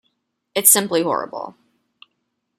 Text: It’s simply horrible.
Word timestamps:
It’s 0.55 0.71
simply 0.71 1.03
horrible. 1.03 1.55